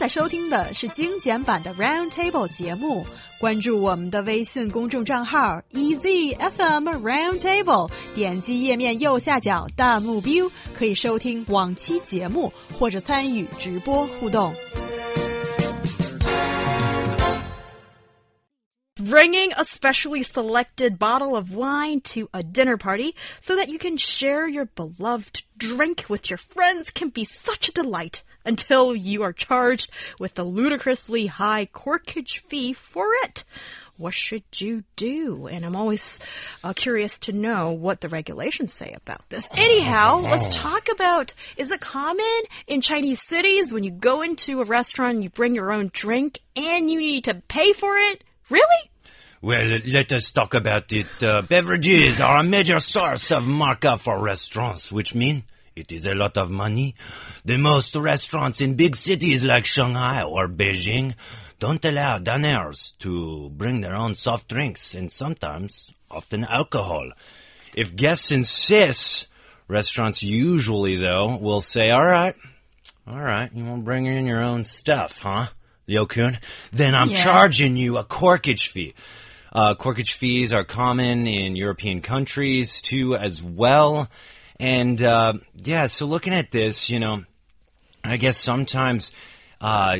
[0.00, 3.06] 在收听的是精简版的 Round Table 节目。
[3.40, 14.54] 关注我们的微信公众账号 EZFM Round Table，点击页面右下角弹幕 view，可以收听往期节目或者参与直播互动。
[18.98, 24.48] bringing a specially selected bottle of wine to a dinner party so that you can share
[24.48, 29.91] your beloved drink with your friends can be such a delight until you are charged
[30.19, 33.43] with the ludicrously high corkage fee for it.
[33.97, 35.45] What should you do?
[35.45, 36.19] And I'm always
[36.63, 39.47] uh, curious to know what the regulations say about this.
[39.51, 44.65] Anyhow, let's talk about is it common in Chinese cities when you go into a
[44.65, 48.23] restaurant, you bring your own drink, and you need to pay for it?
[48.49, 48.89] Really?
[49.39, 51.07] Well, let us talk about it.
[51.21, 55.43] Uh, beverages are a major source of markup for restaurants, which mean
[55.75, 56.95] it is a lot of money.
[57.45, 61.15] The most restaurants in big cities like Shanghai or Beijing
[61.59, 67.11] don't allow diners to bring their own soft drinks and sometimes, often alcohol.
[67.75, 69.27] If guests insist,
[69.67, 72.35] restaurants usually, though, will say, alright,
[73.07, 75.47] alright, you won't bring in your own stuff, huh?
[75.87, 76.39] Yokun?
[76.71, 77.23] Then I'm yeah.
[77.23, 78.93] charging you a corkage fee.
[79.53, 84.09] Uh, corkage fees are common in European countries too, as well.
[84.61, 87.25] And uh, yeah, so looking at this, you know,
[88.03, 89.11] I guess sometimes
[89.59, 89.97] uh,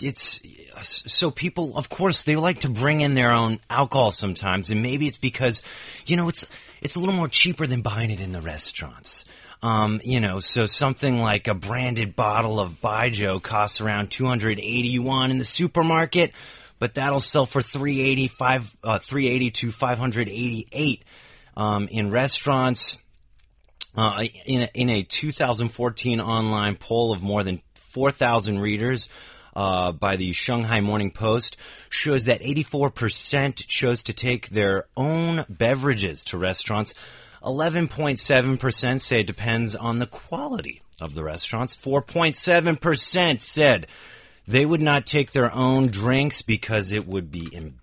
[0.00, 0.40] it's
[0.80, 5.08] so people, of course, they like to bring in their own alcohol sometimes, and maybe
[5.08, 5.60] it's because,
[6.06, 6.46] you know, it's
[6.80, 9.26] it's a little more cheaper than buying it in the restaurants.
[9.62, 15.30] Um, you know, so something like a branded bottle of Baijiu costs around 280 yuan
[15.30, 16.32] in the supermarket
[16.78, 21.04] but that'll sell for 385, uh, 380 to 588
[21.56, 22.98] um, in restaurants.
[23.94, 29.08] Uh, in, a, in a 2014 online poll of more than 4,000 readers
[29.54, 31.58] uh, by the Shanghai Morning Post,
[31.90, 36.94] shows that 84% chose to take their own beverages to restaurants.
[37.42, 41.76] 11.7% say it depends on the quality of the restaurants.
[41.76, 43.86] 4.7% said
[44.48, 47.81] they would not take their own drinks because it would be embarrassing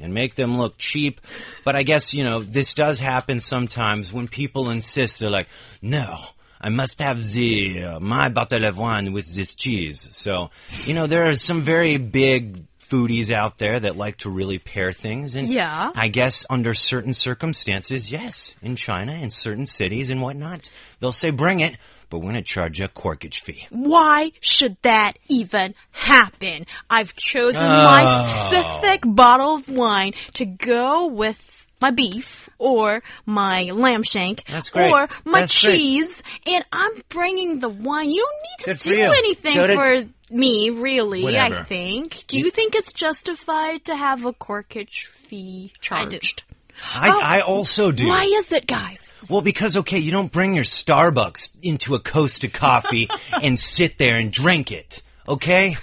[0.00, 1.20] and make them look cheap.
[1.64, 5.20] But I guess, you know, this does happen sometimes when people insist.
[5.20, 5.48] They're like,
[5.82, 6.18] no,
[6.60, 10.08] I must have the, uh, my bottle of wine with this cheese.
[10.12, 10.50] So,
[10.84, 14.92] you know, there are some very big foodies out there that like to really pair
[14.92, 15.36] things.
[15.36, 15.92] And yeah.
[15.94, 21.30] I guess under certain circumstances, yes, in China, in certain cities and whatnot, they'll say,
[21.30, 21.76] bring it
[22.10, 23.66] but we're going to charge a corkage fee.
[23.70, 26.66] Why should that even happen?
[26.90, 27.66] I've chosen oh.
[27.66, 34.44] my specific bottle of wine to go with my beef or my lamb shank
[34.74, 36.56] or my That's cheese great.
[36.56, 38.10] and I'm bringing the wine.
[38.10, 41.54] You don't need to Good do anything to for me, really, Whatever.
[41.54, 42.24] I think.
[42.26, 46.44] Do you, you think it's justified to have a corkage fee charged?
[46.82, 48.08] I, oh, I also do.
[48.08, 49.12] Why is it, guys?
[49.28, 53.08] Well, because okay, you don't bring your Starbucks into a Costa coffee
[53.42, 55.02] and sit there and drink it.
[55.28, 55.76] Okay?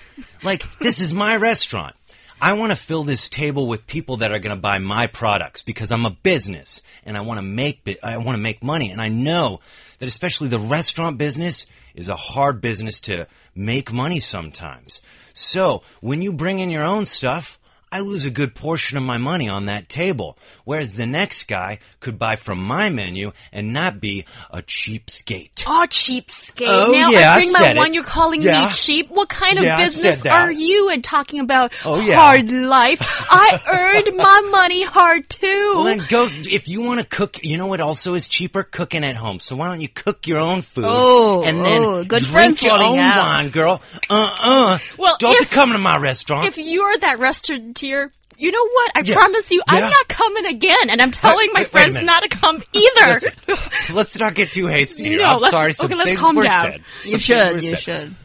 [0.43, 1.95] Like, this is my restaurant.
[2.39, 5.63] I want to fill this table with people that are going to buy my products
[5.63, 9.01] because I'm a business and I want to make I want to make money and
[9.01, 9.59] I know
[9.97, 11.65] that especially the restaurant business
[11.95, 13.25] is a hard business to
[13.55, 15.01] make money sometimes.
[15.33, 17.57] So, when you bring in your own stuff,
[17.91, 20.37] I lose a good portion of my money on that table.
[20.67, 25.63] Whereas the next guy could buy from my menu and not be a cheapskate.
[25.65, 26.67] Oh, cheapskate.
[26.67, 28.65] Oh, now yeah, I bring my one, you're calling yeah.
[28.65, 29.09] me cheap.
[29.09, 32.15] What kind of yeah, business are you and talking about oh, yeah.
[32.15, 32.99] hard life?
[33.01, 35.71] I earned my money hard too.
[35.73, 38.63] Well, then go, if you want to cook, you know what also is cheaper?
[38.63, 39.39] Cooking at home.
[39.39, 40.83] So why don't you cook your own food?
[40.85, 43.25] Oh, and then oh, good drink your own out.
[43.25, 43.81] wine, girl.
[44.09, 44.79] Uh-uh.
[44.97, 46.45] Well, don't if, be coming to my restaurant.
[46.45, 48.91] If you're that restaurateur, you know what?
[48.95, 49.15] I yeah.
[49.15, 49.75] promise you, yeah.
[49.75, 52.61] I'm not coming again, and I'm telling wait, my wait, friends wait not to come
[52.73, 53.13] either.
[53.13, 53.33] Listen,
[53.95, 55.19] let's not get too hasty here.
[55.19, 56.45] No, I'm let's, sorry, some okay, let's calm down.
[56.45, 56.81] said.
[57.03, 57.79] You should, you said.
[57.79, 58.15] should.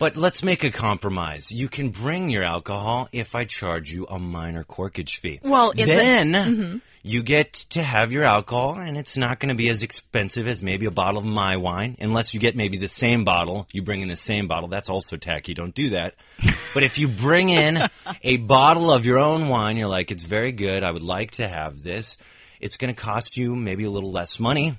[0.00, 1.52] But let's make a compromise.
[1.52, 5.40] You can bring your alcohol if I charge you a minor corkage fee.
[5.42, 6.80] Well, then mm -hmm.
[7.02, 10.62] you get to have your alcohol, and it's not going to be as expensive as
[10.62, 13.66] maybe a bottle of my wine, unless you get maybe the same bottle.
[13.74, 14.70] You bring in the same bottle.
[14.70, 15.52] That's also tacky.
[15.52, 16.14] Don't do that.
[16.74, 17.76] but if you bring in
[18.22, 20.82] a bottle of your own wine, you're like, it's very good.
[20.82, 22.16] I would like to have this.
[22.58, 24.72] It's going to cost you maybe a little less money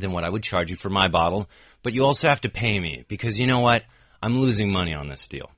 [0.00, 1.46] than what I would charge you for my bottle,
[1.82, 3.82] but you also have to pay me because you know what?
[4.22, 5.50] I'm losing money on this deal.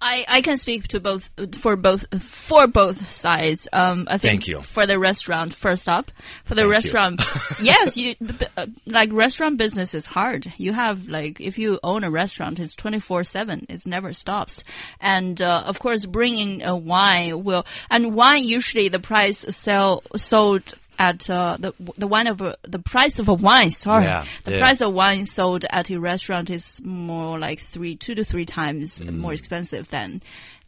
[0.00, 3.68] I, I can speak to both for both for both sides.
[3.72, 4.60] Um, I think Thank you.
[4.60, 6.10] for the restaurant first up
[6.44, 6.70] for the Thank you.
[6.72, 7.22] restaurant.
[7.62, 10.52] yes, you b- b- uh, like restaurant business is hard.
[10.58, 13.64] You have like if you own a restaurant, it's twenty four seven.
[13.70, 14.62] It never stops,
[15.00, 20.74] and uh, of course, bringing a wine will and wine usually the price sell sold.
[20.98, 24.52] At uh, the the wine of a, the price of a wine, sorry, Yeah, the
[24.52, 24.60] yeah.
[24.60, 29.00] price of wine sold at a restaurant is more like three, two to three times
[29.00, 29.18] Mm.
[29.18, 30.22] more expensive than,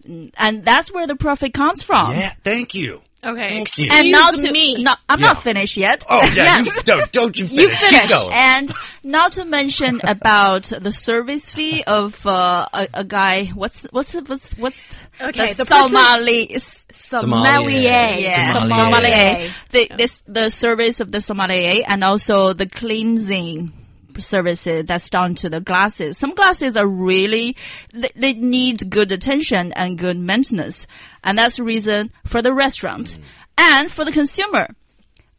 [0.04, 2.12] and that's where the profit comes from.
[2.12, 3.02] Yeah, thank you.
[3.26, 3.88] Okay, Thank you.
[3.92, 4.82] And now to me.
[4.84, 5.32] no, I'm Yeah.
[5.32, 6.04] not finished yet.
[6.08, 7.70] Oh yeah, you, don't don't you finish.
[7.80, 8.10] Keep Finish.
[8.10, 8.32] going.
[8.32, 13.46] And not to mention about the service fee of uh, a, a guy.
[13.46, 16.58] What's what's what's what's Okay, the, the person- Somali
[16.92, 17.80] sommelier.
[17.80, 18.52] Yeah.
[18.54, 18.76] sommelier.
[18.84, 19.54] Sommelier.
[19.70, 23.72] The this the service of the sommelier and also the cleansing
[24.20, 26.18] services that's done to the glasses.
[26.18, 27.56] Some glasses are really
[27.92, 30.86] they, they need good attention and good maintenance,
[31.22, 33.18] and that's the reason for the restaurant
[33.58, 34.68] and for the consumer.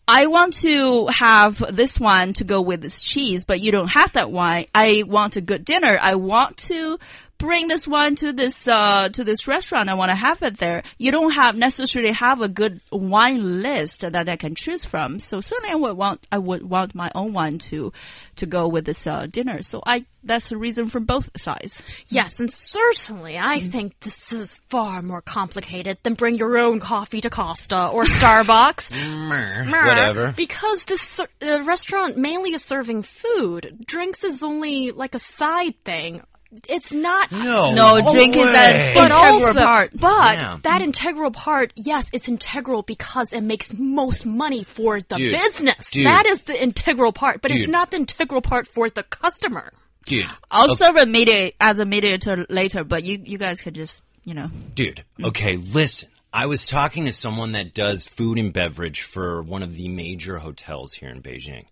[0.10, 4.14] I want to have this one to go with this cheese, but you don't have
[4.14, 4.68] that wine.
[4.74, 6.00] I want a good dinner.
[6.02, 6.98] I want to
[7.38, 9.90] bring this wine to this uh, to this restaurant.
[9.90, 10.84] I want to have it there.
[10.98, 15.20] You don't have necessarily have a good wine list that I can choose from.
[15.20, 17.92] So certainly I would want I would want my own wine to
[18.38, 19.62] to go with this uh, dinner.
[19.62, 21.82] So I that's the reason from both sides.
[22.08, 27.22] Yes, and certainly I think this is far more complicated than bring your own coffee
[27.22, 28.92] to Costa or Starbucks.
[29.28, 30.34] Mer, Mer, Whatever.
[30.36, 33.86] Because this ser- uh, restaurant mainly is serving food.
[33.86, 36.22] Drinks is only like a side thing.
[36.70, 37.32] It's not.
[37.32, 37.74] No.
[37.74, 38.92] No, drink is way.
[38.92, 39.92] a But integral also, part.
[40.00, 40.58] but Yeah.
[40.64, 45.88] that integral part, yes, it's integral because it makes most money for the Dude, business.
[45.92, 46.06] dude.
[46.06, 49.74] That is the integral part, but it's not the integral part for the customer.
[50.06, 50.26] dude.
[50.50, 54.34] I'll serve a mediator as a mediator later, but you you guys could just you
[54.34, 54.50] know.
[54.74, 56.08] Dude, okay, listen.
[56.34, 60.38] I was talking to someone that does food and beverage for one of the major
[60.38, 61.66] hotels here in Beijing.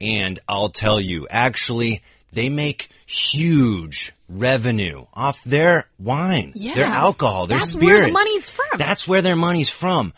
[0.00, 6.74] And I'll tell you, actually, they make huge revenue off their wine, Yeah.
[6.74, 7.72] their alcohol, their spirits.
[7.74, 8.00] That's spirits.
[8.00, 8.78] where the money's from.
[8.78, 10.12] That's where their money's from.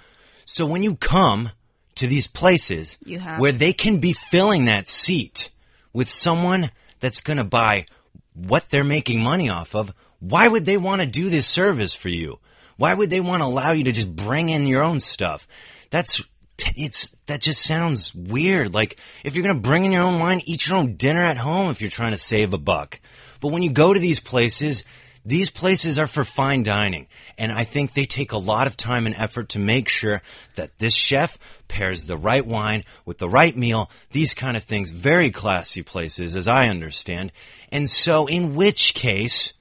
[0.44, 1.50] So when you come
[1.96, 5.50] to these places You have- where they can be filling that seat
[5.92, 6.70] with someone
[7.00, 7.86] that's going to buy
[8.34, 12.08] what they're making money off of, why would they want to do this service for
[12.08, 12.38] you?
[12.76, 15.46] Why would they want to allow you to just bring in your own stuff?
[15.90, 16.20] That's
[16.76, 18.74] it's that just sounds weird.
[18.74, 21.70] Like if you're to bring in your own wine, eat your own dinner at home
[21.70, 23.00] if you're trying to save a buck.
[23.40, 24.84] But when you go to these places,
[25.24, 27.06] these places are for fine dining.
[27.38, 30.22] And I think they take a lot of time and effort to make sure
[30.56, 31.38] that this chef
[31.68, 34.90] pairs the right wine with the right meal, these kind of things.
[34.90, 37.32] Very classy places, as I understand.
[37.70, 39.52] And so, in which case,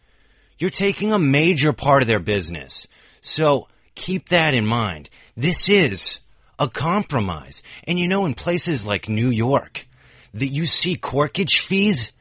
[0.57, 2.88] you're taking a major part of their business.
[3.19, 5.09] So keep that in mind.
[5.36, 6.19] This is
[6.62, 7.63] a compromise.
[7.88, 9.88] And you know, in places like New York,
[10.34, 12.12] that you see corkage fees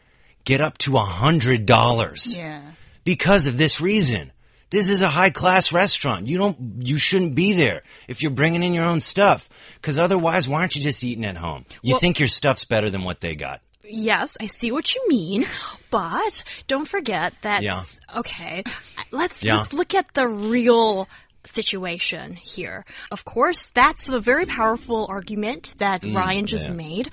[0.45, 2.63] get up to a hundred dollars Yeah.
[3.05, 4.33] because of this reason.
[4.71, 6.27] This is a high class restaurant.
[6.29, 6.57] You don't,
[6.87, 9.49] you shouldn't be there if you're bringing in your own stuff.
[9.83, 11.65] Cause otherwise, why aren't you just eating at home?
[11.83, 13.61] You Well- think your stuff's better than what they got.
[13.83, 15.45] Yes, I see what you mean,
[15.91, 17.63] but don't forget that.
[17.63, 17.83] Yeah.
[18.17, 18.63] Okay,
[19.11, 19.57] let's Yeah.
[19.59, 21.09] let's look at the real
[21.45, 22.85] situation here.
[23.11, 26.75] Of course, that's a very powerful argument that Ryan just Mm, yeah.
[26.75, 27.11] made.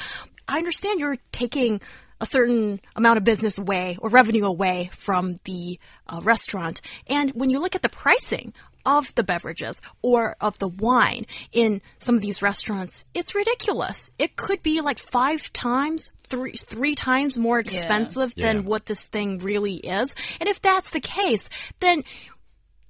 [0.47, 1.81] I understand you're taking
[2.19, 7.49] a certain amount of business away or revenue away from the uh, restaurant, and when
[7.49, 8.53] you look at the pricing
[8.85, 14.11] of the beverages or of the wine in some of these restaurants, it's ridiculous.
[14.17, 18.61] It could be like five times, three three times more expensive than Yeah.
[18.63, 20.15] what this thing really is.
[20.39, 21.49] And if that's the case,
[21.81, 22.03] then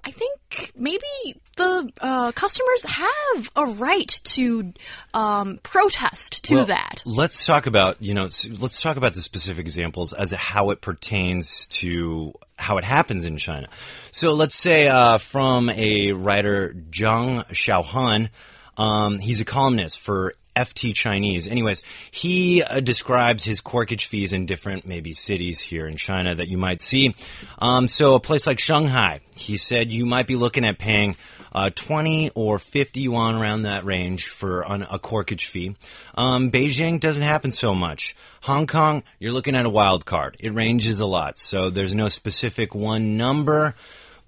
[0.08, 4.72] I think maybe the uh, customers have a right to
[5.14, 7.02] um, protest to Well, that.
[7.04, 11.66] Let's talk about, you know, let's talk about the specific examples as how it pertains
[11.82, 13.68] to how it happens in China.
[14.14, 18.30] So let's say, uh, from a writer, Zhang Xiaohan,
[18.78, 21.48] um, he's a columnist for FT Chinese.
[21.48, 26.48] Anyways, he uh, describes his corkage fees in different maybe cities here in China that
[26.48, 27.14] you might see.
[27.60, 31.16] Um, so a place like Shanghai, he said you might be looking at paying
[31.54, 35.76] uh, 20 or 50 yuan around that range for an, a corkage fee.
[36.16, 38.16] Um, Beijing doesn't happen so much.
[38.42, 40.38] Hong Kong, you're looking at a wild card.
[40.40, 43.76] It ranges a lot, so there's no specific one number,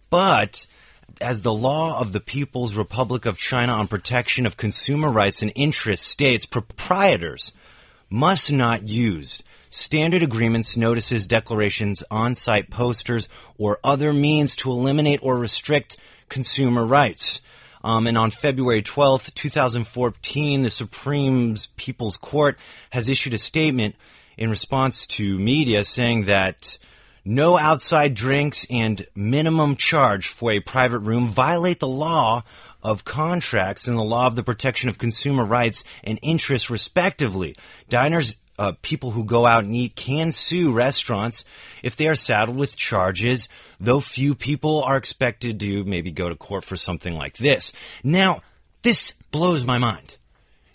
[0.09, 0.65] but
[1.21, 5.51] as the law of the People's Republic of China on protection of consumer rights and
[5.55, 7.51] interests states, proprietors
[8.09, 15.37] must not use standard agreements, notices, declarations, on-site posters, or other means to eliminate or
[15.37, 15.97] restrict
[16.27, 17.41] consumer rights.
[17.83, 22.57] Um, and on February 12th, 2014, the Supreme's People's Court
[22.89, 23.95] has issued a statement
[24.37, 26.77] in response to media saying that
[27.25, 32.43] no outside drinks and minimum charge for a private room violate the law
[32.81, 37.55] of contracts and the law of the protection of consumer rights and interests respectively.
[37.89, 41.45] Diners uh, people who go out and eat can sue restaurants
[41.81, 43.47] if they are saddled with charges,
[43.79, 47.71] though few people are expected to maybe go to court for something like this.
[48.03, 48.41] Now,
[48.81, 50.17] this blows my mind.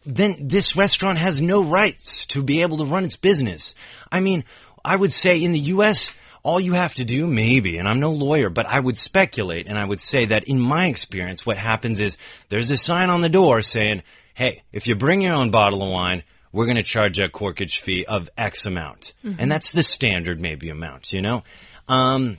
[0.06, 3.74] Then this restaurant has no rights to be able to run its business.
[4.10, 4.44] I mean,
[4.82, 6.10] I would say in the U.S.,
[6.44, 9.78] all you have to do, maybe, and I'm no lawyer, but I would speculate and
[9.78, 12.18] I would say that in my experience, what happens is
[12.50, 14.02] there's a sign on the door saying,
[14.34, 16.22] hey, if you bring your own bottle of wine,
[16.52, 19.14] we're going to charge a corkage fee of X amount.
[19.24, 19.40] Mm-hmm.
[19.40, 21.44] And that's the standard maybe amount, you know?
[21.88, 22.38] Um,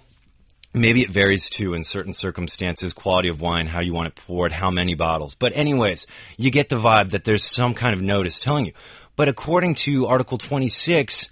[0.72, 4.52] maybe it varies too in certain circumstances, quality of wine, how you want it poured,
[4.52, 5.34] how many bottles.
[5.34, 6.06] But anyways,
[6.38, 8.74] you get the vibe that there's some kind of notice telling you.
[9.16, 11.30] But according to Article 26,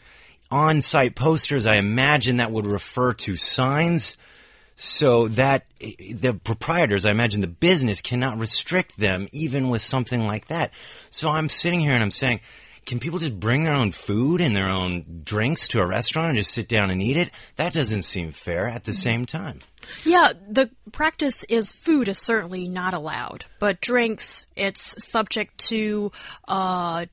[0.54, 4.16] on-site posters, I imagine that would refer to signs
[4.76, 10.48] so that the proprietors, I imagine the business cannot restrict them even with something like
[10.48, 10.72] that.
[11.10, 12.40] So I'm sitting here and I'm saying,
[12.86, 16.38] can people just bring their own food and their own drinks to a restaurant and
[16.38, 17.32] just sit down and eat it?
[17.56, 19.02] That doesn't seem fair at the mm-hmm.
[19.02, 19.62] same time.
[20.04, 26.12] Yeah, the practice is food is certainly not allowed, but drinks, it's subject to,
[26.48, 27.06] uh,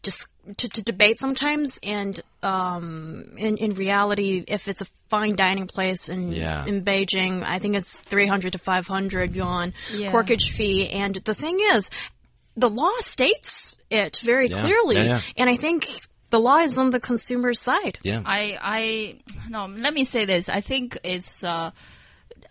[0.57, 6.09] to, to, debate sometimes, and um, in in reality, if it's a fine dining place
[6.09, 6.65] in yeah.
[6.67, 10.11] in Beijing, I think it's three hundred to five hundred yuan yeah.
[10.11, 10.89] corkage fee.
[10.89, 11.91] And the thing is,
[12.57, 14.63] the law states it very yeah.
[14.63, 14.97] clearly.
[14.97, 15.21] Yeah, yeah.
[15.37, 17.99] And I think the law is on the consumer's side.
[18.03, 18.23] Yeah.
[18.25, 20.49] I, I, no, let me say this.
[20.49, 21.73] I think it's, uh,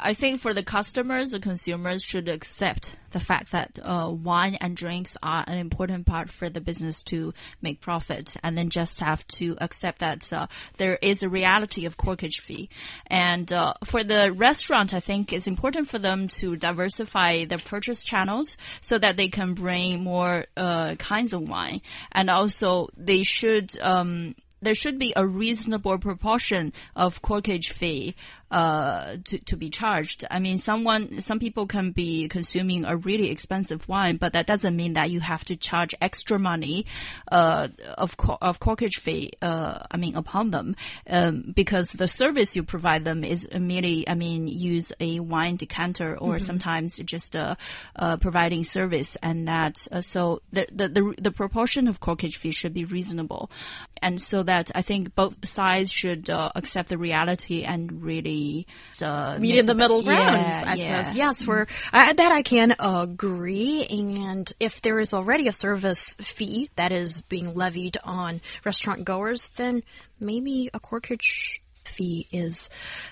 [0.01, 4.77] I think for the customers, the consumers should accept the fact that uh, wine and
[4.77, 9.27] drinks are an important part for the business to make profit, and then just have
[9.27, 12.69] to accept that uh, there is a reality of corkage fee.
[13.07, 18.05] And uh, for the restaurant, I think it's important for them to diversify their purchase
[18.05, 23.77] channels so that they can bring more uh, kinds of wine, and also they should.
[23.81, 28.15] Um, there should be a reasonable proportion of corkage fee
[28.51, 30.25] uh, to, to be charged.
[30.29, 34.75] I mean, someone, some people can be consuming a really expensive wine, but that doesn't
[34.75, 36.85] mean that you have to charge extra money,
[37.31, 40.75] uh, of, of corkage fee, uh, I mean, upon them,
[41.07, 46.17] um, because the service you provide them is merely, I mean, use a wine decanter
[46.17, 46.45] or mm -hmm.
[46.45, 47.55] sometimes just, uh,
[47.95, 52.51] uh, providing service and that, uh, so the, the, the, the proportion of corkage fee
[52.51, 53.49] should be reasonable.
[54.01, 58.38] And so that I think both sides should, accept the reality and really
[59.01, 60.37] uh, meet in the middle ground.
[60.37, 61.01] Yeah, I yeah.
[61.01, 63.85] suppose yes, for uh, that I can agree.
[63.85, 69.49] And if there is already a service fee that is being levied on restaurant goers,
[69.55, 69.83] then
[70.19, 72.69] maybe a corkage fee is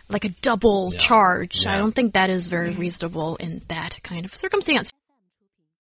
[0.10, 1.00] like a double yeah.
[1.00, 1.66] charge.
[1.66, 4.92] I don't think that is very reasonable in that kind of circumstance.